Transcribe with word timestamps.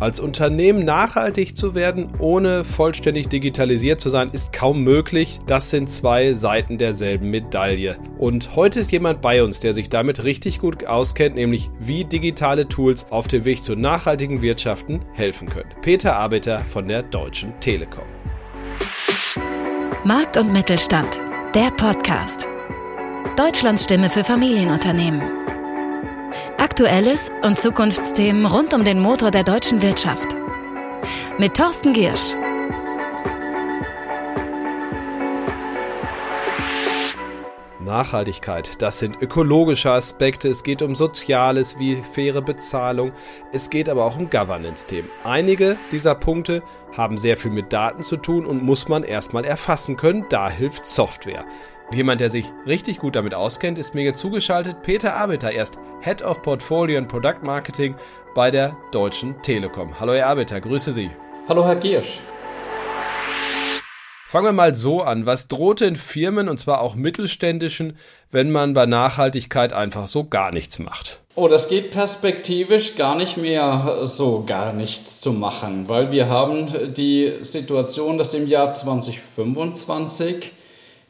Als 0.00 0.18
Unternehmen 0.18 0.86
nachhaltig 0.86 1.58
zu 1.58 1.74
werden, 1.74 2.08
ohne 2.18 2.64
vollständig 2.64 3.28
digitalisiert 3.28 4.00
zu 4.00 4.08
sein, 4.08 4.30
ist 4.30 4.50
kaum 4.50 4.82
möglich. 4.82 5.40
Das 5.46 5.68
sind 5.68 5.90
zwei 5.90 6.32
Seiten 6.32 6.78
derselben 6.78 7.30
Medaille. 7.30 7.98
Und 8.18 8.56
heute 8.56 8.80
ist 8.80 8.92
jemand 8.92 9.20
bei 9.20 9.44
uns, 9.44 9.60
der 9.60 9.74
sich 9.74 9.90
damit 9.90 10.24
richtig 10.24 10.58
gut 10.58 10.86
auskennt, 10.86 11.34
nämlich 11.34 11.70
wie 11.78 12.06
digitale 12.06 12.66
Tools 12.66 13.06
auf 13.10 13.28
dem 13.28 13.44
Weg 13.44 13.62
zu 13.62 13.76
nachhaltigen 13.76 14.40
Wirtschaften 14.40 15.00
helfen 15.12 15.50
können. 15.50 15.68
Peter 15.82 16.16
Arbeiter 16.16 16.60
von 16.60 16.88
der 16.88 17.02
Deutschen 17.02 17.52
Telekom. 17.60 18.04
Markt 20.04 20.38
und 20.38 20.50
Mittelstand, 20.50 21.20
der 21.54 21.70
Podcast. 21.72 22.48
Deutschlands 23.36 23.84
Stimme 23.84 24.08
für 24.08 24.24
Familienunternehmen. 24.24 25.39
Aktuelles 26.58 27.30
und 27.42 27.58
Zukunftsthemen 27.58 28.46
rund 28.46 28.74
um 28.74 28.84
den 28.84 29.00
Motor 29.00 29.30
der 29.30 29.44
deutschen 29.44 29.82
Wirtschaft. 29.82 30.36
Mit 31.38 31.54
Thorsten 31.56 31.92
Giersch. 31.92 32.36
Nachhaltigkeit, 37.90 38.80
das 38.82 39.00
sind 39.00 39.20
ökologische 39.20 39.90
Aspekte, 39.90 40.48
es 40.48 40.62
geht 40.62 40.80
um 40.80 40.94
Soziales 40.94 41.78
wie 41.78 41.96
faire 41.96 42.40
Bezahlung, 42.40 43.12
es 43.52 43.68
geht 43.68 43.88
aber 43.88 44.04
auch 44.04 44.16
um 44.16 44.30
Governance-Themen. 44.30 45.10
Einige 45.24 45.76
dieser 45.90 46.14
Punkte 46.14 46.62
haben 46.96 47.18
sehr 47.18 47.36
viel 47.36 47.50
mit 47.50 47.72
Daten 47.72 48.02
zu 48.02 48.16
tun 48.16 48.46
und 48.46 48.62
muss 48.62 48.88
man 48.88 49.02
erstmal 49.02 49.44
erfassen 49.44 49.96
können, 49.96 50.26
da 50.28 50.48
hilft 50.48 50.86
Software. 50.86 51.44
Jemand, 51.92 52.20
der 52.20 52.30
sich 52.30 52.46
richtig 52.68 53.00
gut 53.00 53.16
damit 53.16 53.34
auskennt, 53.34 53.76
ist 53.76 53.96
mir 53.96 54.04
jetzt 54.04 54.20
zugeschaltet. 54.20 54.80
Peter 54.82 55.16
Arbeiter, 55.16 55.50
erst 55.50 55.76
Head 56.00 56.22
of 56.22 56.40
Portfolio 56.40 56.98
and 56.98 57.08
Product 57.08 57.42
Marketing 57.42 57.96
bei 58.32 58.52
der 58.52 58.76
Deutschen 58.92 59.42
Telekom. 59.42 59.98
Hallo 59.98 60.12
Herr 60.12 60.28
Arbeiter, 60.28 60.60
grüße 60.60 60.92
Sie. 60.92 61.10
Hallo 61.48 61.66
Herr 61.66 61.74
Giersch. 61.74 62.20
Fangen 64.28 64.46
wir 64.46 64.52
mal 64.52 64.76
so 64.76 65.02
an. 65.02 65.26
Was 65.26 65.48
droht 65.48 65.80
den 65.80 65.96
Firmen, 65.96 66.48
und 66.48 66.58
zwar 66.58 66.80
auch 66.80 66.94
mittelständischen, 66.94 67.98
wenn 68.30 68.52
man 68.52 68.72
bei 68.72 68.86
Nachhaltigkeit 68.86 69.72
einfach 69.72 70.06
so 70.06 70.22
gar 70.22 70.52
nichts 70.52 70.78
macht? 70.78 71.22
Oh, 71.34 71.48
das 71.48 71.68
geht 71.68 71.90
perspektivisch 71.90 72.94
gar 72.94 73.16
nicht 73.16 73.36
mehr 73.36 74.02
so 74.04 74.44
gar 74.46 74.72
nichts 74.72 75.20
zu 75.20 75.32
machen, 75.32 75.88
weil 75.88 76.12
wir 76.12 76.28
haben 76.28 76.94
die 76.94 77.38
Situation, 77.40 78.16
dass 78.16 78.32
im 78.32 78.46
Jahr 78.46 78.70
2025 78.70 80.52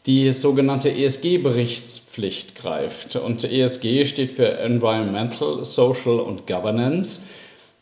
die 0.06 0.32
sogenannte 0.32 0.90
ESG-Berichtspflicht 0.90 2.54
greift. 2.54 3.16
Und 3.16 3.44
ESG 3.44 4.06
steht 4.06 4.32
für 4.32 4.58
Environmental, 4.58 5.64
Social 5.64 6.20
und 6.20 6.46
Governance. 6.46 7.22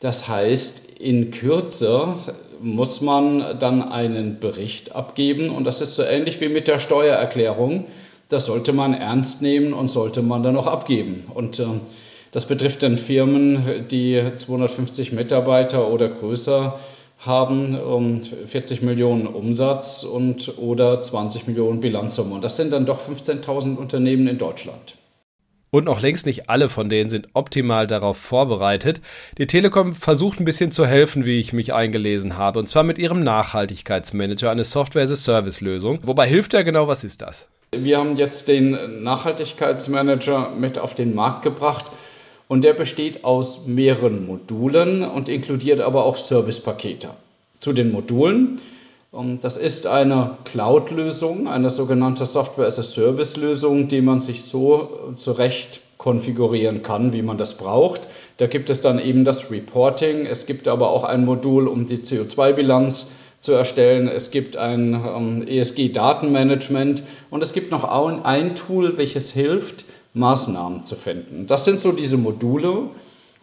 Das 0.01 0.29
heißt, 0.29 0.99
in 0.99 1.31
Kürze 1.31 2.15
muss 2.61 3.01
man 3.01 3.59
dann 3.61 3.83
einen 3.83 4.41
Bericht 4.41 4.95
abgeben 4.95 5.51
und 5.51 5.65
das 5.65 5.81
ist 5.81 5.95
so 5.95 6.03
ähnlich 6.03 6.41
wie 6.41 6.49
mit 6.49 6.67
der 6.67 6.81
Steuererklärung. 6.81 7.85
Das 8.29 8.47
sollte 8.47 8.73
man 8.73 8.95
ernst 8.95 9.43
nehmen 9.43 9.73
und 9.73 9.89
sollte 9.89 10.23
man 10.23 10.43
dann 10.43 10.57
auch 10.57 10.67
abgeben. 10.67 11.25
Und 11.33 11.61
äh, 11.61 11.67
das 12.33 12.47
betrifft 12.47 12.83
dann 12.83 12.97
Firmen, 12.97 13.87
die 13.91 14.23
250 14.37 15.13
Mitarbeiter 15.13 15.91
oder 15.91 16.09
größer 16.09 16.79
haben 17.19 17.79
um 17.79 18.23
40 18.23 18.83
Millionen 18.83 19.27
Umsatz 19.27 20.05
und 20.05 20.57
oder 20.59 21.01
20 21.01 21.47
Millionen 21.47 21.81
Bilanzsumme. 21.81 22.35
Und 22.35 22.45
das 22.45 22.57
sind 22.57 22.73
dann 22.73 22.87
doch 22.87 23.01
15.000 23.01 23.77
Unternehmen 23.77 24.29
in 24.29 24.39
Deutschland. 24.39 24.97
Und 25.71 25.85
noch 25.85 26.01
längst 26.01 26.25
nicht 26.25 26.49
alle 26.49 26.71
von 26.71 26.89
denen 26.89 27.11
sind 27.11 27.29
optimal 27.35 27.87
darauf 27.87 28.17
vorbereitet. 28.17 29.03
Die 29.37 29.47
Telekom 29.47 29.95
versucht 29.95 30.41
ein 30.41 30.47
bisschen 30.47 30.73
zu 30.73 30.87
helfen, 30.87 31.27
wie 31.27 31.41
ich 31.41 31.53
mich 31.53 31.75
eingelesen 31.75 32.39
habe, 32.39 32.59
und 32.59 32.69
zwar 32.69 32.85
mit 32.85 32.99
ihrem 32.99 33.23
Nachhaltigkeitsmanager, 33.23 34.51
eine 34.51 34.65
Software-as-a-Service-Lösung. 34.65 35.99
Wobei 36.05 36.27
hilft 36.27 36.55
der 36.55 36.65
genau? 36.65 36.89
Was 36.89 37.05
ist 37.05 37.21
das? 37.21 37.49
Wir 37.77 37.99
haben 37.99 38.17
jetzt 38.17 38.49
den 38.49 39.03
Nachhaltigkeitsmanager 39.03 40.53
mit 40.59 40.79
auf 40.79 40.95
den 40.95 41.15
Markt 41.15 41.43
gebracht 41.43 41.85
und 42.49 42.65
der 42.65 42.73
besteht 42.73 43.25
aus 43.25 43.67
mehreren 43.67 44.27
Modulen 44.27 45.05
und 45.05 45.29
inkludiert 45.29 45.81
aber 45.81 46.05
auch 46.05 46.17
Servicepakete. 46.17 47.11
Zu 47.61 47.73
den 47.73 47.93
Modulen. 47.93 48.61
Das 49.41 49.57
ist 49.57 49.87
eine 49.87 50.37
Cloud-Lösung, 50.45 51.49
eine 51.49 51.71
sogenannte 51.71 52.27
Software-as-a-Service-Lösung, 52.27 53.89
die 53.89 54.01
man 54.01 54.21
sich 54.21 54.45
so 54.45 55.13
zurecht 55.15 55.81
konfigurieren 55.97 56.83
kann, 56.83 57.13
wie 57.13 57.23
man 57.23 57.39
das 57.39 57.57
braucht. 57.57 58.09
Da 58.37 58.47
gibt 58.47 58.71
es 58.71 58.83
dann 58.83 58.99
eben 58.99 59.25
das 59.25 59.51
Reporting. 59.51 60.27
Es 60.27 60.47
gibt 60.47 60.69
aber 60.69 60.91
auch 60.91 61.05
ein 61.05 61.25
Modul, 61.25 61.69
um 61.69 61.87
die 61.87 61.99
CO2-Bilanz 61.99 63.09
zu 63.41 63.53
erstellen. 63.53 64.09
Es 64.09 64.31
gibt 64.31 64.57
ein 64.57 64.95
ähm, 64.95 65.47
ESG-Datenmanagement 65.47 67.03
und 67.31 67.43
es 67.43 67.53
gibt 67.53 67.71
noch 67.71 67.85
ein 67.85 68.55
Tool, 68.55 68.99
welches 68.99 69.33
hilft, 69.33 69.85
Maßnahmen 70.19 70.83
zu 70.83 70.97
finden. 70.97 71.47
Das 71.47 71.65
sind 71.65 71.81
so 71.81 71.93
diese 71.93 72.17
Module. 72.17 72.91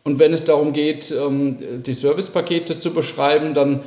Und 0.03 0.19
wenn 0.19 0.34
es 0.34 0.46
darum 0.46 0.72
geht, 0.74 1.12
ähm, 1.12 1.84
die 1.84 1.94
Servicepakete 1.94 2.80
zu 2.80 2.94
beschreiben, 2.94 3.53
dann 3.53 3.81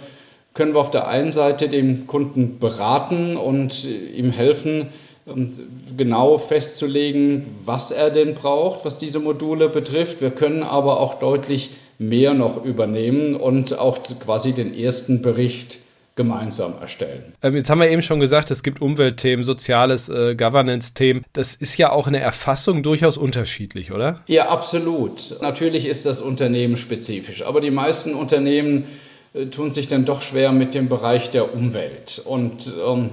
können 0.54 0.74
wir 0.74 0.80
auf 0.80 0.90
der 0.90 1.06
einen 1.06 1.30
Seite 1.30 1.68
den 1.68 2.08
Kunden 2.08 2.58
beraten 2.58 3.36
und 3.36 3.84
ihm 3.84 4.30
helfen, 4.30 4.88
ähm, 5.28 5.50
genau 5.96 6.38
festzulegen, 6.38 7.46
was 7.64 7.92
er 7.92 8.10
denn 8.10 8.34
braucht, 8.34 8.84
was 8.84 8.98
diese 8.98 9.20
Module 9.20 9.68
betrifft. 9.68 10.20
Wir 10.20 10.30
können 10.30 10.64
aber 10.64 10.98
auch 10.98 11.14
deutlich 11.14 11.70
mehr 11.98 12.34
noch 12.34 12.64
übernehmen 12.64 13.36
und 13.36 13.78
auch 13.78 13.98
quasi 14.24 14.52
den 14.52 14.74
ersten 14.74 15.22
Bericht 15.22 15.78
gemeinsam 16.18 16.74
erstellen. 16.80 17.32
Ähm, 17.42 17.54
jetzt 17.54 17.70
haben 17.70 17.80
wir 17.80 17.88
eben 17.88 18.02
schon 18.02 18.18
gesagt, 18.18 18.50
es 18.50 18.62
gibt 18.64 18.82
Umweltthemen, 18.82 19.44
soziales 19.44 20.08
äh, 20.08 20.34
Governance-Themen. 20.34 21.24
Das 21.32 21.54
ist 21.54 21.78
ja 21.78 21.92
auch 21.92 22.08
in 22.08 22.12
der 22.12 22.22
Erfassung 22.22 22.82
durchaus 22.82 23.16
unterschiedlich, 23.16 23.92
oder? 23.92 24.20
Ja, 24.26 24.48
absolut. 24.48 25.40
Natürlich 25.40 25.86
ist 25.86 26.04
das 26.04 26.20
Unternehmen 26.20 26.76
spezifisch, 26.76 27.42
aber 27.42 27.60
die 27.60 27.70
meisten 27.70 28.14
Unternehmen 28.14 28.84
äh, 29.32 29.46
tun 29.46 29.70
sich 29.70 29.86
dann 29.86 30.04
doch 30.04 30.20
schwer 30.20 30.50
mit 30.50 30.74
dem 30.74 30.88
Bereich 30.88 31.30
der 31.30 31.54
Umwelt. 31.54 32.20
Und 32.24 32.72
ähm, 32.84 33.10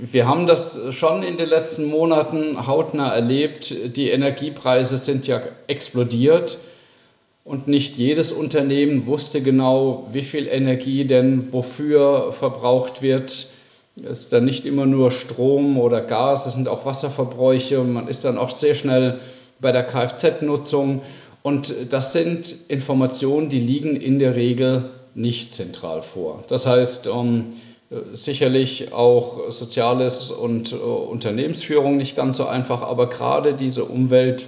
wir 0.00 0.28
haben 0.28 0.46
das 0.46 0.80
schon 0.94 1.24
in 1.24 1.36
den 1.36 1.48
letzten 1.48 1.86
Monaten 1.86 2.68
hautnah 2.68 3.12
erlebt. 3.12 3.74
Die 3.96 4.10
Energiepreise 4.10 4.96
sind 4.96 5.26
ja 5.26 5.42
explodiert 5.66 6.58
und 7.48 7.66
nicht 7.66 7.96
jedes 7.96 8.30
Unternehmen 8.30 9.06
wusste 9.06 9.40
genau, 9.40 10.06
wie 10.12 10.20
viel 10.20 10.46
Energie 10.48 11.06
denn 11.06 11.50
wofür 11.50 12.30
verbraucht 12.30 13.00
wird. 13.00 13.46
Es 14.04 14.20
ist 14.20 14.32
dann 14.34 14.44
nicht 14.44 14.66
immer 14.66 14.84
nur 14.84 15.10
Strom 15.10 15.78
oder 15.78 16.02
Gas, 16.02 16.44
es 16.44 16.52
sind 16.52 16.68
auch 16.68 16.84
Wasserverbräuche 16.84 17.82
man 17.82 18.06
ist 18.06 18.26
dann 18.26 18.36
auch 18.36 18.50
sehr 18.50 18.74
schnell 18.74 19.18
bei 19.60 19.72
der 19.72 19.82
Kfz-Nutzung. 19.82 21.00
Und 21.42 21.74
das 21.88 22.12
sind 22.12 22.54
Informationen, 22.68 23.48
die 23.48 23.60
liegen 23.60 23.96
in 23.96 24.18
der 24.18 24.36
Regel 24.36 24.90
nicht 25.14 25.54
zentral 25.54 26.02
vor. 26.02 26.44
Das 26.48 26.66
heißt, 26.66 27.06
ähm, 27.06 27.54
sicherlich 28.12 28.92
auch 28.92 29.50
Soziales 29.50 30.30
und 30.30 30.74
uh, 30.74 30.76
Unternehmensführung 30.76 31.96
nicht 31.96 32.14
ganz 32.14 32.36
so 32.36 32.46
einfach, 32.46 32.82
aber 32.82 33.08
gerade 33.08 33.54
diese 33.54 33.84
Umwelt- 33.86 34.44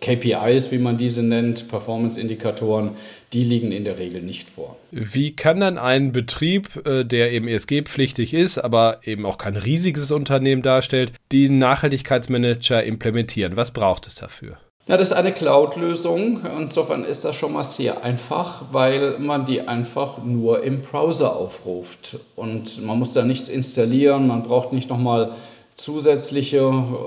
KPIs, 0.00 0.70
wie 0.70 0.78
man 0.78 0.96
diese 0.96 1.22
nennt, 1.22 1.68
Performance-Indikatoren, 1.68 2.90
die 3.32 3.44
liegen 3.44 3.72
in 3.72 3.84
der 3.84 3.98
Regel 3.98 4.22
nicht 4.22 4.50
vor. 4.50 4.76
Wie 4.90 5.34
kann 5.34 5.60
dann 5.60 5.78
ein 5.78 6.12
Betrieb, 6.12 6.84
äh, 6.86 7.04
der 7.04 7.32
eben 7.32 7.48
ESG-pflichtig 7.48 8.34
ist, 8.34 8.58
aber 8.58 9.00
eben 9.04 9.24
auch 9.26 9.38
kein 9.38 9.56
riesiges 9.56 10.10
Unternehmen 10.10 10.62
darstellt, 10.62 11.12
den 11.32 11.58
Nachhaltigkeitsmanager 11.58 12.82
implementieren? 12.82 13.56
Was 13.56 13.72
braucht 13.72 14.06
es 14.06 14.16
dafür? 14.16 14.58
Ja, 14.88 14.96
das 14.96 15.08
ist 15.08 15.14
eine 15.14 15.32
Cloud-Lösung. 15.32 16.44
Insofern 16.58 17.04
ist 17.04 17.24
das 17.24 17.36
schon 17.36 17.52
mal 17.52 17.62
sehr 17.62 18.02
einfach, 18.02 18.64
weil 18.72 19.16
man 19.20 19.46
die 19.46 19.60
einfach 19.60 20.22
nur 20.24 20.64
im 20.64 20.82
Browser 20.82 21.36
aufruft. 21.36 22.18
Und 22.34 22.84
man 22.84 22.98
muss 22.98 23.12
da 23.12 23.22
nichts 23.22 23.48
installieren, 23.48 24.26
man 24.26 24.42
braucht 24.42 24.72
nicht 24.72 24.90
nochmal 24.90 25.36
zusätzliche 25.76 26.62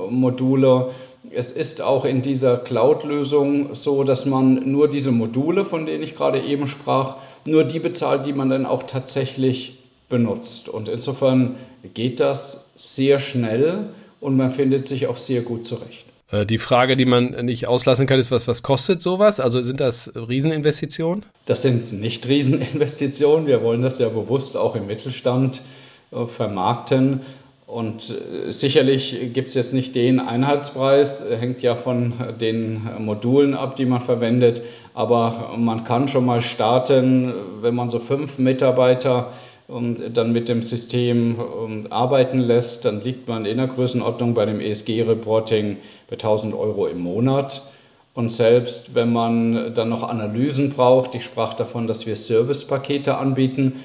Module. 0.09 0.91
Es 1.31 1.51
ist 1.51 1.81
auch 1.81 2.06
in 2.06 2.22
dieser 2.22 2.57
Cloud-Lösung 2.57 3.75
so, 3.75 4.04
dass 4.04 4.25
man 4.25 4.72
nur 4.72 4.88
diese 4.88 5.12
Module, 5.12 5.66
von 5.66 5.86
denen 5.86 6.04
ich 6.04 6.16
gerade 6.16 6.42
eben 6.42 6.68
sprach, 6.68 7.18
nur 7.45 7.63
die 7.63 7.80
bezahlt, 7.80 8.25
die 8.25 8.33
man 8.33 8.50
dann 8.50 8.66
auch 8.66 8.83
tatsächlich 8.83 9.83
benutzt. 10.10 10.69
Und 10.69 10.89
insofern 10.89 11.56
geht 11.94 12.19
das 12.19 12.72
sehr 12.75 13.19
schnell 13.19 13.89
und 14.19 14.38
man 14.38 14.50
findet 14.50 14.88
sich 14.88 15.07
auch 15.07 15.18
sehr 15.18 15.42
gut 15.42 15.66
zurecht. 15.66 16.07
Äh, 16.31 16.45
die 16.45 16.57
Frage, 16.57 16.98
die 16.98 17.06
man 17.06 17.45
nicht 17.45 17.68
auslassen 17.68 18.07
kann, 18.07 18.19
ist, 18.19 18.31
was, 18.31 18.48
was 18.48 18.63
kostet 18.63 19.01
sowas? 19.01 19.39
Also 19.39 19.62
sind 19.62 19.80
das 19.80 20.12
Rieseninvestitionen? 20.16 21.25
Das 21.45 21.62
sind 21.62 21.94
nicht 21.94 22.28
Rieseninvestitionen. 22.28 23.48
Wir 23.48 23.62
wollen 23.62 23.81
das 23.81 24.00
ja 24.00 24.10
bewusst 24.10 24.57
auch 24.57 24.75
im 24.75 24.88
Mittelstand 24.88 25.62
äh, 26.12 26.25
vermarkten. 26.25 27.21
Und 27.67 28.12
äh, 28.12 28.51
sicherlich 28.51 29.33
gibt 29.33 29.50
es 29.50 29.53
jetzt 29.56 29.73
nicht 29.73 29.95
den 29.95 30.19
Einheitspreis, 30.19 31.25
hängt 31.39 31.62
ja 31.62 31.75
von 31.75 32.13
den 32.39 32.88
Modulen 33.00 33.53
ab, 33.53 33.75
die 33.75 33.85
man 33.85 34.01
verwendet. 34.01 34.62
Aber 34.94 35.56
man 35.57 35.83
kann 35.83 36.07
schon 36.07 36.25
mal 36.25 36.41
starten, 36.41 37.33
wenn 37.62 37.75
man 37.75 37.89
so 37.89 38.00
fünf 38.00 38.38
Mitarbeiter 38.38 39.31
und 39.67 40.15
dann 40.15 40.31
mit 40.31 40.47
dem 40.47 40.62
System 40.62 41.88
arbeiten 41.89 42.39
lässt, 42.39 42.85
dann 42.85 43.01
liegt 43.01 43.27
man 43.27 43.45
in 43.45 43.57
der 43.57 43.68
Größenordnung 43.68 44.35
bei 44.35 44.45
dem 44.45 44.59
ESG-Reporting 44.59 45.77
bei 46.07 46.13
1000 46.13 46.53
Euro 46.53 46.85
im 46.85 47.00
Monat. 47.00 47.63
Und 48.13 48.31
selbst 48.31 48.95
wenn 48.95 49.11
man 49.11 49.73
dann 49.73 49.89
noch 49.89 50.03
Analysen 50.03 50.69
braucht, 50.69 51.15
ich 51.15 51.25
sprach 51.25 51.56
davon, 51.56 51.88
dass 51.88 52.06
wir 52.06 52.15
Servicepakete 52.15 53.18
anbieten, 53.18 53.83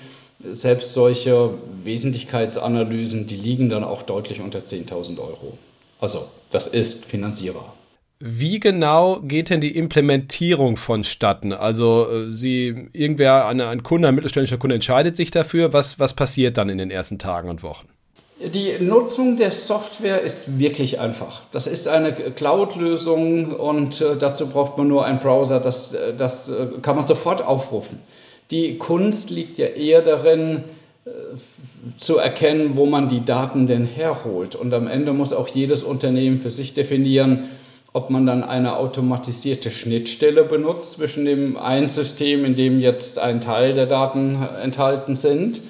selbst 0.53 0.93
solche 0.93 1.51
Wesentlichkeitsanalysen, 1.85 3.27
die 3.27 3.37
liegen 3.37 3.69
dann 3.69 3.85
auch 3.85 4.03
deutlich 4.03 4.41
unter 4.41 4.61
10.000 4.61 5.19
Euro. 5.19 5.59
Also 6.01 6.27
das 6.51 6.67
ist 6.67 7.05
finanzierbar. 7.05 7.75
Wie 8.23 8.61
genau 8.61 9.21
geht 9.21 9.49
denn 9.49 9.63
die 9.63 9.77
Implementierung 9.77 10.77
vonstatten? 10.77 11.55
Also 11.55 12.07
äh, 12.07 12.31
Sie, 12.31 12.89
irgendwer, 12.93 13.47
ein 13.47 13.83
Kunde, 13.83 14.09
ein 14.09 14.15
mittelständischer 14.15 14.59
Kunde 14.59 14.75
entscheidet 14.75 15.17
sich 15.17 15.31
dafür. 15.31 15.73
Was, 15.73 15.99
was 15.99 16.13
passiert 16.13 16.59
dann 16.59 16.69
in 16.69 16.77
den 16.77 16.91
ersten 16.91 17.19
Tagen 17.19 17.49
und 17.49 17.63
Wochen? 17.63 17.89
Die 18.39 18.79
Nutzung 18.79 19.39
der 19.39 19.53
Software 19.53 20.21
ist 20.21 20.59
wirklich 20.59 21.01
einfach. 21.01 21.43
Das 21.53 21.67
ist 21.67 21.89
eine 21.89 22.13
Cloud-Lösung 22.13 23.53
und 23.55 24.03
äh, 24.03 24.17
dazu 24.19 24.49
braucht 24.49 24.77
man 24.77 24.89
nur 24.89 25.07
einen 25.07 25.19
Browser. 25.19 25.59
Das, 25.59 25.95
äh, 25.95 26.15
das 26.15 26.51
kann 26.83 26.97
man 26.97 27.07
sofort 27.07 27.43
aufrufen. 27.43 28.01
Die 28.51 28.79
Kunst 28.79 29.31
liegt 29.31 29.59
ja 29.59 29.67
eher 29.67 30.03
darin, 30.03 30.65
äh, 31.05 31.11
zu 31.97 32.19
erkennen, 32.19 32.73
wo 32.77 32.87
man 32.87 33.09
die 33.09 33.25
Daten 33.25 33.67
denn 33.67 33.87
herholt. 33.87 34.55
Und 34.55 34.75
am 34.75 34.87
Ende 34.87 35.13
muss 35.13 35.33
auch 35.33 35.49
jedes 35.49 35.83
Unternehmen 35.83 36.39
für 36.39 36.51
sich 36.51 36.75
definieren, 36.75 37.49
ob 37.93 38.11
man 38.11 38.27
dann 38.27 38.45
eine 38.45 38.77
automatisierte 38.77 39.71
Schnittstelle 39.71 40.45
benutzt 40.45 40.93
zwischen 40.93 41.25
dem 41.25 41.57
einen 41.57 41.89
System, 41.89 42.45
in 42.45 42.55
dem 42.55 42.81
jetzt 42.81 43.19
ein 43.19 43.41
Teil 43.41 43.73
der 43.73 43.87
Daten 43.87 44.43
enthalten 44.63 45.17
sind, 45.17 45.63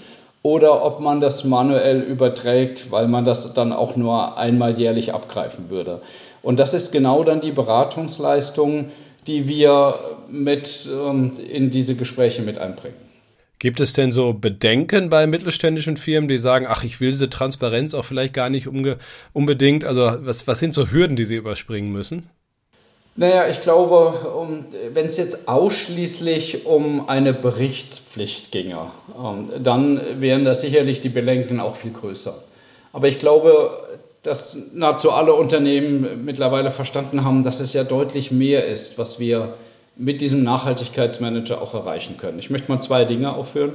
oder 0.43 0.85
ob 0.85 1.01
man 1.01 1.21
das 1.21 1.45
manuell 1.45 2.01
überträgt, 2.01 2.91
weil 2.91 3.09
man 3.09 3.25
das 3.25 3.53
dann 3.53 3.73
auch 3.73 3.97
nur 3.97 4.39
einmal 4.39 4.79
jährlich 4.79 5.13
abgreifen 5.13 5.69
würde. 5.69 6.01
Und 6.43 6.59
das 6.59 6.73
ist 6.73 6.93
genau 6.93 7.25
dann 7.25 7.41
die 7.41 7.53
Beratungsleistung, 7.53 8.87
die 9.27 9.47
wir 9.49 9.95
mit 10.31 10.89
ähm, 10.93 11.33
in 11.39 11.71
diese 11.71 11.95
Gespräche 11.95 12.43
mit 12.43 12.59
einbringen. 12.59 12.97
Gibt 13.59 13.81
es 13.81 13.93
denn 13.93 14.11
so 14.11 14.33
Bedenken 14.33 15.11
bei 15.11 15.27
mittelständischen 15.27 15.99
Firmen, 15.99 16.29
die 16.29 16.39
sagen, 16.39 16.67
ach, 16.67 16.83
ich 16.83 16.99
will 16.99 17.11
diese 17.11 17.29
Transparenz 17.29 17.93
auch 17.93 18.07
vielleicht 18.07 18.33
gar 18.33 18.49
nicht 18.49 18.67
unbedingt? 19.35 19.85
Also 19.85 20.11
was, 20.21 20.47
was 20.47 20.59
sind 20.59 20.73
so 20.73 20.91
Hürden, 20.91 21.15
die 21.15 21.27
sie 21.27 21.37
überspringen 21.37 21.93
müssen? 21.93 22.31
Naja, 23.17 23.49
ich 23.51 23.61
glaube, 23.61 24.49
wenn 24.95 25.05
es 25.05 25.19
jetzt 25.19 25.47
ausschließlich 25.47 26.65
um 26.65 27.07
eine 27.07 27.35
Berichtspflicht 27.35 28.51
ginge, 28.51 28.93
ähm, 29.15 29.51
dann 29.63 30.23
wären 30.23 30.47
da 30.47 30.55
sicherlich 30.55 31.03
die 31.03 31.11
Bedenken 31.11 31.61
auch 31.61 31.77
viel 31.77 31.93
größer. 31.93 32.43
Aber 32.95 33.09
ich 33.09 33.19
glaube, 33.19 34.01
dass 34.23 34.73
nahezu 34.75 35.13
alle 35.13 35.35
Unternehmen 35.35 36.25
mittlerweile 36.25 36.71
verstanden 36.71 37.25
haben, 37.25 37.43
dass 37.43 37.61
es 37.61 37.73
ja 37.73 37.85
deutlich 37.85 38.31
mehr 38.31 38.67
ist, 38.67 38.99
was 38.99 39.19
wir 39.19 39.55
mit 39.97 40.21
diesem 40.21 40.43
Nachhaltigkeitsmanager 40.43 41.61
auch 41.61 41.75
erreichen 41.75 42.17
können. 42.17 42.39
Ich 42.39 42.51
möchte 42.51 42.71
mal 42.71 42.81
zwei 42.81 43.05
Dinge 43.05 43.35
aufführen. 43.35 43.73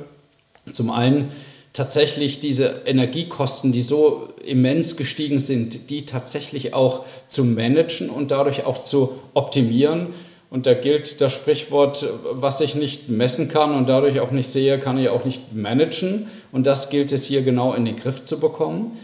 Zum 0.71 0.91
einen 0.91 1.31
tatsächlich 1.73 2.39
diese 2.39 2.81
Energiekosten, 2.85 3.71
die 3.71 3.81
so 3.81 4.29
immens 4.43 4.95
gestiegen 4.97 5.39
sind, 5.39 5.89
die 5.89 6.05
tatsächlich 6.05 6.73
auch 6.73 7.05
zu 7.27 7.43
managen 7.43 8.09
und 8.09 8.31
dadurch 8.31 8.65
auch 8.65 8.83
zu 8.83 9.19
optimieren. 9.33 10.13
Und 10.49 10.67
da 10.67 10.73
gilt 10.73 11.19
das 11.21 11.33
Sprichwort, 11.33 12.07
was 12.31 12.61
ich 12.61 12.75
nicht 12.75 13.09
messen 13.09 13.49
kann 13.49 13.75
und 13.75 13.89
dadurch 13.89 14.19
auch 14.19 14.31
nicht 14.31 14.47
sehe, 14.47 14.79
kann 14.79 14.97
ich 14.97 15.09
auch 15.09 15.25
nicht 15.25 15.53
managen. 15.53 16.27
Und 16.51 16.65
das 16.65 16.89
gilt 16.89 17.11
es 17.11 17.25
hier 17.25 17.41
genau 17.41 17.73
in 17.73 17.83
den 17.83 17.97
Griff 17.97 18.23
zu 18.23 18.39
bekommen. 18.39 18.97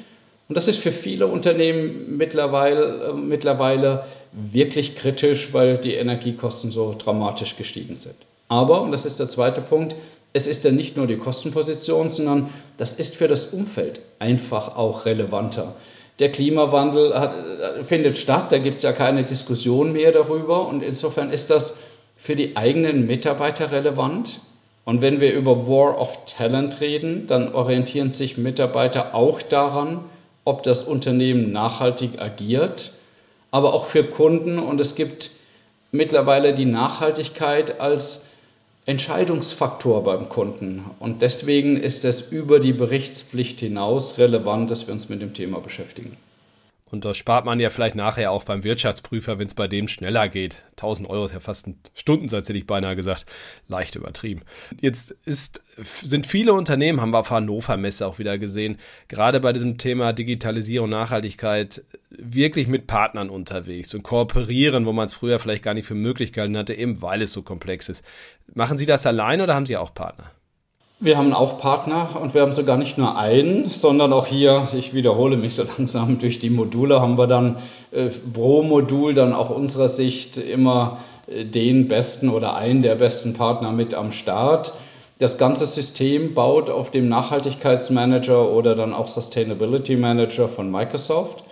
Und 0.51 0.57
das 0.57 0.67
ist 0.67 0.79
für 0.79 0.91
viele 0.91 1.27
Unternehmen 1.27 2.17
mittlerweile, 2.17 3.11
äh, 3.11 3.13
mittlerweile 3.13 4.03
wirklich 4.33 4.97
kritisch, 4.97 5.53
weil 5.53 5.77
die 5.77 5.93
Energiekosten 5.93 6.71
so 6.71 6.93
dramatisch 6.93 7.55
gestiegen 7.55 7.95
sind. 7.95 8.17
Aber, 8.49 8.81
und 8.81 8.91
das 8.91 9.05
ist 9.05 9.17
der 9.17 9.29
zweite 9.29 9.61
Punkt, 9.61 9.95
es 10.33 10.47
ist 10.47 10.65
ja 10.65 10.71
nicht 10.71 10.97
nur 10.97 11.07
die 11.07 11.15
Kostenposition, 11.15 12.09
sondern 12.09 12.49
das 12.75 12.91
ist 12.91 13.15
für 13.15 13.29
das 13.29 13.45
Umfeld 13.45 14.01
einfach 14.19 14.75
auch 14.75 15.05
relevanter. 15.05 15.73
Der 16.19 16.33
Klimawandel 16.33 17.17
hat, 17.17 17.33
äh, 17.33 17.83
findet 17.85 18.17
statt, 18.17 18.51
da 18.51 18.57
gibt 18.57 18.75
es 18.75 18.83
ja 18.83 18.91
keine 18.91 19.23
Diskussion 19.23 19.93
mehr 19.93 20.11
darüber 20.11 20.67
und 20.67 20.83
insofern 20.83 21.31
ist 21.31 21.49
das 21.49 21.77
für 22.17 22.35
die 22.35 22.57
eigenen 22.57 23.07
Mitarbeiter 23.07 23.71
relevant. 23.71 24.41
Und 24.83 25.01
wenn 25.01 25.21
wir 25.21 25.31
über 25.31 25.65
War 25.65 25.97
of 25.97 26.25
Talent 26.25 26.81
reden, 26.81 27.25
dann 27.27 27.53
orientieren 27.55 28.11
sich 28.11 28.37
Mitarbeiter 28.37 29.15
auch 29.15 29.41
daran, 29.41 30.01
ob 30.45 30.63
das 30.63 30.83
Unternehmen 30.83 31.51
nachhaltig 31.51 32.21
agiert, 32.21 32.93
aber 33.51 33.73
auch 33.73 33.85
für 33.85 34.03
Kunden. 34.03 34.59
Und 34.59 34.79
es 34.81 34.95
gibt 34.95 35.31
mittlerweile 35.91 36.53
die 36.53 36.65
Nachhaltigkeit 36.65 37.79
als 37.79 38.27
Entscheidungsfaktor 38.85 40.03
beim 40.03 40.29
Kunden. 40.29 40.85
Und 40.99 41.21
deswegen 41.21 41.77
ist 41.77 42.03
es 42.03 42.31
über 42.31 42.59
die 42.59 42.73
Berichtspflicht 42.73 43.59
hinaus 43.59 44.17
relevant, 44.17 44.71
dass 44.71 44.87
wir 44.87 44.93
uns 44.93 45.09
mit 45.09 45.21
dem 45.21 45.33
Thema 45.33 45.59
beschäftigen. 45.59 46.17
Und 46.91 47.05
das 47.05 47.15
spart 47.15 47.45
man 47.45 47.61
ja 47.61 47.69
vielleicht 47.69 47.95
nachher 47.95 48.31
auch 48.31 48.43
beim 48.43 48.65
Wirtschaftsprüfer, 48.65 49.39
wenn 49.39 49.47
es 49.47 49.53
bei 49.53 49.69
dem 49.69 49.87
schneller 49.87 50.27
geht. 50.27 50.65
1000 50.71 51.09
Euro 51.09 51.23
ist 51.23 51.31
ja 51.31 51.39
fast 51.39 51.67
ein 51.67 51.79
Stundensatz, 51.93 52.49
hätte 52.49 52.57
ich 52.57 52.67
beinahe 52.67 52.97
gesagt. 52.97 53.25
Leicht 53.69 53.95
übertrieben. 53.95 54.41
Jetzt 54.81 55.11
ist, 55.25 55.63
sind 56.03 56.25
viele 56.27 56.51
Unternehmen, 56.51 56.99
haben 56.99 57.11
wir 57.11 57.19
auf 57.19 57.31
Hannover 57.31 57.77
Messe 57.77 58.05
auch 58.05 58.19
wieder 58.19 58.37
gesehen, 58.37 58.77
gerade 59.07 59.39
bei 59.39 59.53
diesem 59.53 59.77
Thema 59.77 60.11
Digitalisierung, 60.11 60.89
Nachhaltigkeit, 60.89 61.81
wirklich 62.09 62.67
mit 62.67 62.87
Partnern 62.87 63.29
unterwegs 63.29 63.93
und 63.93 64.03
kooperieren, 64.03 64.85
wo 64.85 64.91
man 64.91 65.07
es 65.07 65.13
früher 65.13 65.39
vielleicht 65.39 65.63
gar 65.63 65.73
nicht 65.73 65.87
für 65.87 65.95
Möglichkeiten 65.95 66.57
hatte, 66.57 66.73
eben 66.73 67.01
weil 67.01 67.21
es 67.21 67.31
so 67.31 67.41
komplex 67.41 67.87
ist. 67.87 68.03
Machen 68.53 68.77
Sie 68.77 68.85
das 68.85 69.05
allein 69.05 69.39
oder 69.39 69.55
haben 69.55 69.65
Sie 69.65 69.77
auch 69.77 69.93
Partner? 69.93 70.31
Wir 71.03 71.17
haben 71.17 71.33
auch 71.33 71.57
Partner 71.57 72.09
und 72.21 72.35
wir 72.35 72.43
haben 72.43 72.53
sogar 72.53 72.77
nicht 72.77 72.99
nur 72.99 73.17
einen, 73.17 73.69
sondern 73.69 74.13
auch 74.13 74.27
hier, 74.27 74.67
ich 74.77 74.93
wiederhole 74.93 75.35
mich 75.35 75.55
so 75.55 75.63
langsam, 75.77 76.19
durch 76.19 76.37
die 76.37 76.51
Module 76.51 77.01
haben 77.01 77.17
wir 77.17 77.25
dann 77.25 77.57
äh, 77.89 78.09
pro 78.31 78.61
Modul 78.61 79.15
dann 79.15 79.33
auch 79.33 79.49
unserer 79.49 79.87
Sicht 79.87 80.37
immer 80.37 80.99
äh, 81.25 81.43
den 81.43 81.87
besten 81.87 82.29
oder 82.29 82.55
einen 82.55 82.83
der 82.83 82.93
besten 82.93 83.33
Partner 83.33 83.71
mit 83.71 83.95
am 83.95 84.11
Start. 84.11 84.73
Das 85.17 85.39
ganze 85.39 85.65
System 85.65 86.35
baut 86.35 86.69
auf 86.69 86.91
dem 86.91 87.09
Nachhaltigkeitsmanager 87.09 88.51
oder 88.51 88.75
dann 88.75 88.93
auch 88.93 89.07
Sustainability 89.07 89.95
Manager 89.95 90.47
von 90.47 90.69
Microsoft. 90.69 91.43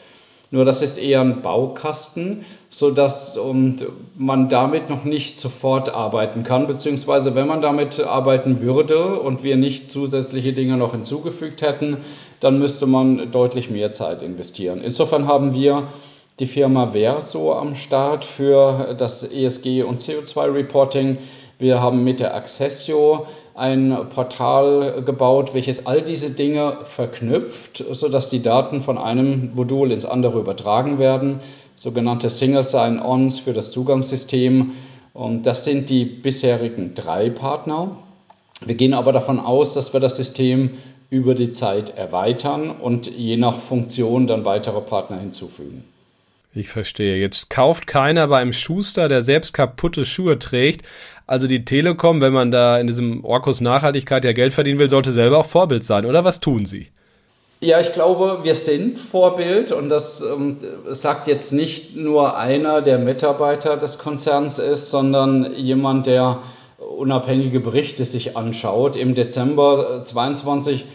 Nur 0.51 0.65
das 0.65 0.81
ist 0.81 0.97
eher 0.97 1.21
ein 1.21 1.41
Baukasten, 1.41 2.43
sodass 2.69 3.37
und 3.37 3.85
man 4.17 4.49
damit 4.49 4.89
noch 4.89 5.03
nicht 5.03 5.39
sofort 5.39 5.93
arbeiten 5.93 6.43
kann, 6.43 6.65
beziehungsweise 6.65 7.35
wenn 7.35 7.47
man 7.47 7.61
damit 7.61 7.99
arbeiten 7.99 8.59
würde 8.61 9.19
und 9.19 9.43
wir 9.43 9.57
nicht 9.57 9.91
zusätzliche 9.91 10.53
Dinge 10.53 10.77
noch 10.77 10.91
hinzugefügt 10.91 11.61
hätten, 11.61 11.97
dann 12.39 12.57
müsste 12.57 12.87
man 12.87 13.31
deutlich 13.31 13.69
mehr 13.69 13.93
Zeit 13.93 14.23
investieren. 14.23 14.81
Insofern 14.83 15.27
haben 15.27 15.53
wir 15.53 15.87
die 16.39 16.47
Firma 16.47 16.87
Verso 16.87 17.53
am 17.53 17.75
Start 17.75 18.25
für 18.25 18.95
das 18.97 19.23
ESG 19.23 19.83
und 19.83 20.01
CO2-Reporting. 20.01 21.17
Wir 21.59 21.81
haben 21.81 22.03
mit 22.03 22.21
der 22.21 22.33
Accessio 22.33 23.27
ein 23.59 23.95
Portal 24.13 25.03
gebaut, 25.03 25.53
welches 25.53 25.85
all 25.85 26.01
diese 26.01 26.31
Dinge 26.31 26.77
verknüpft, 26.83 27.83
sodass 27.91 28.29
die 28.29 28.41
Daten 28.41 28.81
von 28.81 28.97
einem 28.97 29.51
Modul 29.53 29.91
ins 29.91 30.05
andere 30.05 30.39
übertragen 30.39 30.97
werden. 30.97 31.39
Sogenannte 31.75 32.29
Single 32.29 32.63
Sign-Ons 32.63 33.39
für 33.39 33.53
das 33.53 33.71
Zugangssystem. 33.71 34.71
Und 35.13 35.45
das 35.45 35.65
sind 35.65 35.89
die 35.89 36.05
bisherigen 36.05 36.95
drei 36.95 37.29
Partner. 37.29 37.97
Wir 38.65 38.75
gehen 38.75 38.93
aber 38.93 39.11
davon 39.11 39.39
aus, 39.39 39.73
dass 39.73 39.93
wir 39.93 39.99
das 39.99 40.15
System 40.15 40.71
über 41.09 41.35
die 41.35 41.51
Zeit 41.51 41.97
erweitern 41.97 42.71
und 42.71 43.07
je 43.07 43.35
nach 43.35 43.59
Funktion 43.59 44.27
dann 44.27 44.45
weitere 44.45 44.81
Partner 44.81 45.19
hinzufügen. 45.19 45.83
Ich 46.53 46.69
verstehe. 46.69 47.17
Jetzt 47.17 47.51
kauft 47.51 47.85
keiner 47.85 48.27
bei 48.27 48.39
einem 48.39 48.53
Schuster, 48.53 49.07
der 49.07 49.21
selbst 49.21 49.53
kaputte 49.53 50.03
Schuhe 50.03 50.39
trägt. 50.39 50.85
Also 51.27 51.45
die 51.45 51.63
Telekom, 51.63 52.21
wenn 52.21 52.33
man 52.33 52.49
da 52.49 52.79
in 52.79 52.87
diesem 52.87 53.23
Orkus 53.23 53.61
Nachhaltigkeit 53.61 54.25
ja 54.25 54.31
Geld 54.31 54.53
verdienen 54.53 54.79
will, 54.79 54.89
sollte 54.89 55.11
selber 55.11 55.37
auch 55.37 55.45
Vorbild 55.45 55.83
sein. 55.83 56.07
Oder 56.07 56.23
was 56.23 56.39
tun 56.39 56.65
sie? 56.65 56.87
Ja, 57.61 57.79
ich 57.79 57.93
glaube, 57.93 58.39
wir 58.43 58.55
sind 58.55 58.97
Vorbild 58.97 59.71
und 59.71 59.89
das 59.89 60.21
ähm, 60.21 60.57
sagt 60.87 61.27
jetzt 61.27 61.51
nicht 61.51 61.95
nur 61.95 62.37
einer 62.37 62.81
der 62.81 62.97
Mitarbeiter 62.97 63.77
des 63.77 63.99
Konzerns 63.99 64.57
ist, 64.59 64.89
sondern 64.89 65.53
jemand, 65.53 66.07
der 66.07 66.41
unabhängige 66.77 67.59
Berichte 67.59 68.05
sich 68.05 68.37
anschaut. 68.37 68.95
Im 68.95 69.13
Dezember 69.13 70.01
22 70.01 70.81
äh, 70.81 70.85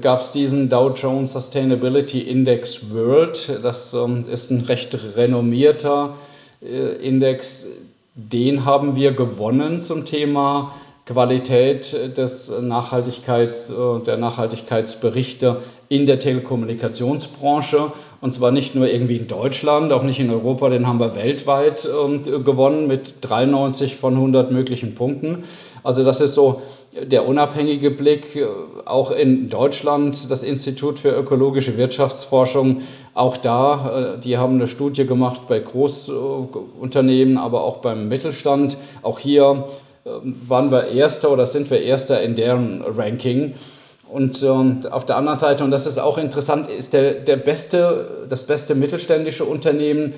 gab 0.00 0.22
es 0.22 0.32
diesen 0.32 0.68
Dow 0.70 0.90
Jones 0.94 1.32
Sustainability 1.32 2.20
Index 2.20 2.90
World. 2.92 3.60
Das 3.62 3.92
ähm, 3.92 4.24
ist 4.30 4.50
ein 4.50 4.62
recht 4.62 4.96
renommierter 5.14 6.14
äh, 6.62 7.06
Index. 7.06 7.66
Den 8.14 8.64
haben 8.64 8.96
wir 8.96 9.12
gewonnen 9.12 9.80
zum 9.80 10.06
Thema 10.06 10.74
Qualität 11.04 12.16
des 12.16 12.50
Nachhaltigkeits, 12.60 13.70
äh, 13.70 14.00
der 14.06 14.16
Nachhaltigkeitsberichte 14.16 15.60
in 15.90 16.06
der 16.06 16.18
Telekommunikationsbranche. 16.18 17.92
Und 18.20 18.32
zwar 18.32 18.50
nicht 18.50 18.74
nur 18.74 18.88
irgendwie 18.88 19.16
in 19.16 19.26
Deutschland, 19.26 19.92
auch 19.92 20.02
nicht 20.02 20.20
in 20.20 20.30
Europa, 20.30 20.68
den 20.68 20.86
haben 20.86 21.00
wir 21.00 21.14
weltweit 21.14 21.86
äh, 21.86 22.38
gewonnen 22.40 22.86
mit 22.86 23.16
93 23.22 23.96
von 23.96 24.14
100 24.14 24.50
möglichen 24.50 24.94
Punkten. 24.94 25.44
Also 25.82 26.02
das 26.02 26.20
ist 26.22 26.34
so 26.34 26.62
der 26.94 27.26
unabhängige 27.26 27.90
Blick. 27.90 28.36
Äh, 28.36 28.46
auch 28.84 29.10
in 29.10 29.48
Deutschland, 29.48 30.30
das 30.30 30.42
Institut 30.42 30.98
für 30.98 31.10
ökologische 31.10 31.76
Wirtschaftsforschung, 31.76 32.82
auch 33.14 33.36
da, 33.36 34.14
äh, 34.16 34.20
die 34.20 34.38
haben 34.38 34.54
eine 34.54 34.66
Studie 34.66 35.06
gemacht 35.06 35.42
bei 35.48 35.58
Großunternehmen, 35.60 37.38
aber 37.38 37.62
auch 37.62 37.78
beim 37.78 38.08
Mittelstand. 38.08 38.78
Auch 39.02 39.18
hier 39.18 39.68
ähm, 40.06 40.36
waren 40.46 40.70
wir 40.70 40.88
Erster 40.88 41.30
oder 41.30 41.46
sind 41.46 41.70
wir 41.70 41.82
Erster 41.82 42.22
in 42.22 42.34
deren 42.34 42.82
Ranking. 42.82 43.54
Und 44.14 44.44
ähm, 44.44 44.78
auf 44.92 45.06
der 45.06 45.16
anderen 45.16 45.36
Seite, 45.36 45.64
und 45.64 45.72
das 45.72 45.86
ist 45.86 45.98
auch 45.98 46.18
interessant, 46.18 46.70
ist 46.70 46.92
der, 46.92 47.14
der 47.14 47.34
beste, 47.34 48.26
das 48.28 48.44
beste 48.44 48.76
mittelständische 48.76 49.44
Unternehmen 49.44 50.14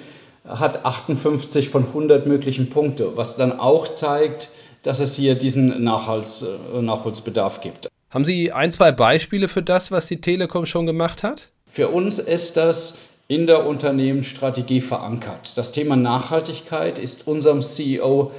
hat 0.46 0.84
58 0.84 1.70
von 1.70 1.86
100 1.86 2.26
möglichen 2.26 2.68
Punkte, 2.68 3.16
was 3.16 3.36
dann 3.38 3.58
auch 3.58 3.88
zeigt, 3.88 4.50
dass 4.82 5.00
es 5.00 5.16
hier 5.16 5.34
diesen 5.34 5.82
Nachholz, 5.82 6.44
äh, 6.44 6.82
Nachholsbedarf 6.82 7.62
gibt. 7.62 7.88
Haben 8.10 8.26
Sie 8.26 8.52
ein, 8.52 8.70
zwei 8.70 8.92
Beispiele 8.92 9.48
für 9.48 9.62
das, 9.62 9.90
was 9.90 10.08
die 10.08 10.20
Telekom 10.20 10.66
schon 10.66 10.84
gemacht 10.84 11.22
hat? 11.22 11.48
Für 11.66 11.88
uns 11.88 12.18
ist 12.18 12.58
das 12.58 12.98
in 13.28 13.46
der 13.46 13.66
Unternehmensstrategie 13.66 14.82
verankert. 14.82 15.56
Das 15.56 15.72
Thema 15.72 15.96
Nachhaltigkeit 15.96 16.98
ist 16.98 17.26
unserem 17.26 17.62
CEO 17.62 18.30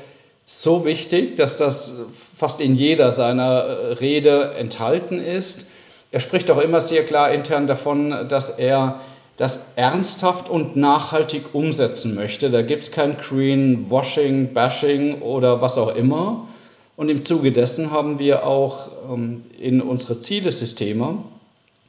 so 0.50 0.86
wichtig, 0.86 1.36
dass 1.36 1.58
das 1.58 1.94
fast 2.36 2.62
in 2.62 2.74
jeder 2.76 3.12
seiner 3.12 3.64
äh, 3.64 3.94
Rede 3.94 4.54
enthalten 4.58 5.20
ist. 5.20 5.68
Er 6.10 6.22
spricht 6.22 6.50
auch 6.50 6.60
immer 6.60 6.80
sehr 6.80 7.04
klar 7.04 7.32
intern 7.32 7.68
davon, 7.68 8.28
dass 8.30 8.50
er 8.50 9.02
das 9.36 9.74
ernsthaft 9.76 10.50
und 10.50 10.78
nachhaltig 10.78 11.54
umsetzen 11.54 12.16
möchte. 12.16 12.50
Da 12.50 12.62
gibt 12.62 12.84
es 12.84 12.92
kein 12.92 13.18
Greenwashing, 13.18 14.54
Bashing 14.54 15.22
oder 15.22 15.62
was 15.62 15.78
auch 15.78 15.94
immer. 15.94 16.48
Und 16.96 17.10
im 17.10 17.26
Zuge 17.26 17.52
dessen 17.52 17.92
haben 17.92 18.18
wir 18.18 18.48
auch 18.48 18.88
ähm, 19.12 19.44
in 19.60 19.82
unsere 19.82 20.22
Zielesysteme 20.22 21.18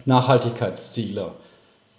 Nachhaltigkeitsziele 0.04 1.30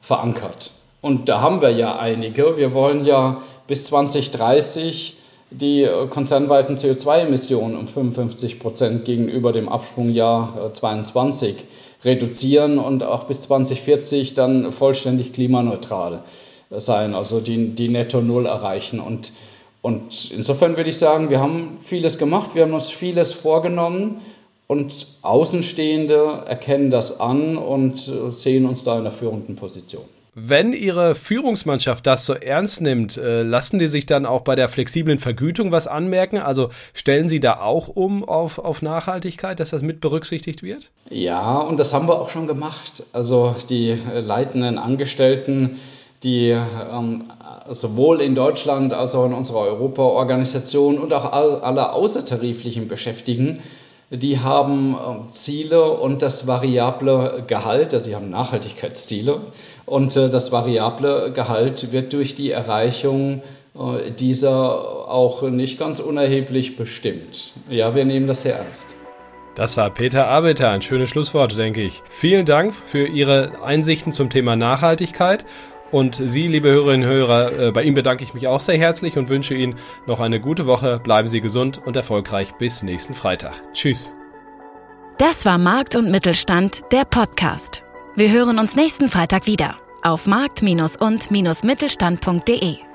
verankert. 0.01 0.71
Und 0.99 1.29
da 1.29 1.39
haben 1.39 1.61
wir 1.61 1.71
ja 1.71 1.97
einige. 1.97 2.57
Wir 2.57 2.73
wollen 2.73 3.05
ja 3.05 3.41
bis 3.65 3.85
2030 3.85 5.15
die 5.51 5.83
äh, 5.83 6.07
konzernweiten 6.07 6.75
CO2-Emissionen 6.75 7.77
um 7.77 7.87
55 7.87 8.59
Prozent 8.59 9.05
gegenüber 9.05 9.51
dem 9.51 9.69
Absprungjahr 9.69 10.71
22 10.71 11.55
äh, 11.55 11.63
reduzieren 12.03 12.79
und 12.79 13.03
auch 13.03 13.25
bis 13.25 13.41
2040 13.41 14.33
dann 14.33 14.71
vollständig 14.71 15.33
klimaneutral 15.33 16.23
sein, 16.69 17.13
also 17.15 17.41
die, 17.41 17.69
die 17.69 17.89
Netto 17.89 18.21
Null 18.21 18.45
erreichen. 18.45 18.99
Und, 18.99 19.33
und 19.81 20.31
insofern 20.31 20.77
würde 20.77 20.89
ich 20.89 20.97
sagen, 20.97 21.29
wir 21.29 21.39
haben 21.39 21.77
vieles 21.83 22.17
gemacht, 22.17 22.55
wir 22.55 22.63
haben 22.63 22.73
uns 22.73 22.89
vieles 22.89 23.33
vorgenommen 23.33 24.21
und 24.67 25.07
Außenstehende 25.23 26.43
erkennen 26.45 26.91
das 26.91 27.19
an 27.19 27.57
und 27.57 28.07
äh, 28.07 28.31
sehen 28.31 28.65
uns 28.65 28.83
da 28.83 28.97
in 28.97 29.03
der 29.03 29.11
führenden 29.11 29.55
Position. 29.55 30.03
Wenn 30.41 30.74
Ihre 30.74 31.15
Führungsmannschaft 31.15 32.08
das 32.08 32.25
so 32.25 32.34
ernst 32.34 32.81
nimmt, 32.81 33.17
äh, 33.17 33.43
lassen 33.43 33.77
die 33.77 33.88
sich 33.88 34.05
dann 34.05 34.25
auch 34.25 34.41
bei 34.41 34.55
der 34.55 34.69
flexiblen 34.69 35.19
Vergütung 35.19 35.72
was 35.72 35.88
anmerken? 35.88 36.38
Also 36.38 36.69
stellen 36.93 37.27
Sie 37.27 37.39
da 37.39 37.60
auch 37.60 37.89
um 37.89 38.24
auf, 38.24 38.58
auf 38.58 38.81
Nachhaltigkeit, 38.81 39.60
dass 39.60 39.72
das 39.72 39.81
mit 39.81 40.00
berücksichtigt 40.00 40.63
wird? 40.63 40.91
Ja, 41.10 41.60
und 41.60 41.79
das 41.79 41.93
haben 41.93 42.08
wir 42.08 42.19
auch 42.19 42.29
schon 42.29 42.48
gemacht. 42.48 43.03
Also 43.12 43.55
die 43.69 43.89
äh, 43.89 44.22
leitenden 44.22 44.77
Angestellten, 44.77 45.79
die 46.24 46.50
ähm, 46.50 47.25
sowohl 47.69 48.22
in 48.22 48.36
Deutschland 48.36 48.93
als 48.93 49.15
auch 49.15 49.25
in 49.25 49.34
unserer 49.34 49.60
Europaorganisation 49.60 51.00
und 51.00 51.13
auch 51.13 51.31
all, 51.31 51.62
alle 51.62 51.91
außertariflichen 51.91 52.88
Beschäftigten, 52.88 53.60
die 54.11 54.39
haben 54.39 54.95
äh, 54.95 55.31
Ziele 55.31 55.91
und 55.91 56.21
das 56.21 56.47
variable 56.47 57.43
Gehalt, 57.45 57.93
also 57.93 58.09
sie 58.09 58.15
haben 58.15 58.29
Nachhaltigkeitsziele 58.29 59.39
und 59.85 60.15
äh, 60.15 60.29
das 60.29 60.51
variable 60.51 61.31
Gehalt 61.31 61.91
wird 61.91 62.13
durch 62.13 62.35
die 62.35 62.51
Erreichung 62.51 63.43
äh, 63.75 64.11
dieser 64.11 65.07
auch 65.09 65.43
nicht 65.43 65.79
ganz 65.79 65.99
unerheblich 65.99 66.75
bestimmt. 66.75 67.53
Ja, 67.69 67.93
wir 67.93 68.05
nehmen 68.05 68.27
das 68.27 68.41
sehr 68.41 68.57
ernst. 68.57 68.87
Das 69.55 69.77
war 69.77 69.89
Peter 69.89 70.27
Arbeiter, 70.27 70.69
ein 70.69 70.81
schönes 70.81 71.09
Schlusswort, 71.09 71.57
denke 71.57 71.81
ich. 71.81 72.01
Vielen 72.09 72.45
Dank 72.45 72.73
für 72.73 73.05
Ihre 73.05 73.61
Einsichten 73.63 74.13
zum 74.13 74.29
Thema 74.29 74.55
Nachhaltigkeit 74.55 75.45
und 75.91 76.19
Sie, 76.24 76.48
liebe 76.48 76.69
Hörerinnen 76.69 77.08
und 77.08 77.15
Hörer, 77.15 77.60
äh, 77.60 77.72
bei 77.72 77.84
Ihnen 77.84 77.96
bedanke 77.96 78.24
ich 78.24 78.34
mich 78.34 78.48
auch 78.48 78.60
sehr 78.60 78.77
herzlich 78.77 79.17
und 79.17 79.29
wünsche 79.29 79.53
Ihnen 79.53 79.75
noch 80.08 80.19
eine 80.19 80.39
gute 80.39 80.65
Woche. 80.65 81.00
Bleiben 81.00 81.27
Sie 81.27 81.41
gesund 81.41 81.81
und 81.86 81.96
erfolgreich 81.96 82.53
bis 82.53 82.84
nächsten 82.84 83.13
Freitag. 83.13 83.62
Tschüss. 83.74 84.12
Das 85.17 85.46
war 85.46 85.58
Markt 85.58 85.96
und 85.96 86.12
Mittelstand, 86.12 86.81
der 86.91 87.05
Podcast. 87.05 87.84
Wir 88.15 88.31
hören 88.31 88.60
uns 88.60 88.75
nächsten 88.75 89.10
Freitag 89.10 89.48
wieder 89.48 89.77
auf 90.01 90.27
markt- 90.27 90.63
und-mittelstand.de. 90.63 92.88